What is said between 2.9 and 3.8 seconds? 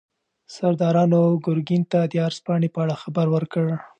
خبر ورکړ.